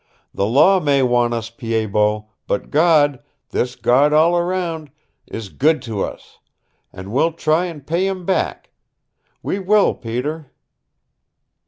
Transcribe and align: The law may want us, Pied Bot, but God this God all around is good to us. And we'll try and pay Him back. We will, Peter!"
The 0.33 0.47
law 0.47 0.79
may 0.79 1.03
want 1.03 1.35
us, 1.35 1.51
Pied 1.51 1.93
Bot, 1.93 2.25
but 2.47 2.71
God 2.71 3.19
this 3.51 3.75
God 3.75 4.13
all 4.13 4.35
around 4.35 4.89
is 5.27 5.49
good 5.49 5.79
to 5.83 6.03
us. 6.03 6.39
And 6.91 7.11
we'll 7.11 7.33
try 7.33 7.65
and 7.65 7.85
pay 7.85 8.07
Him 8.07 8.25
back. 8.25 8.71
We 9.43 9.59
will, 9.59 9.93
Peter!" 9.93 10.49